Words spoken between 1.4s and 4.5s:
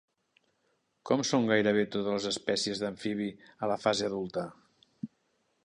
gairebé totes les espècies d'amfibi a la fase adulta?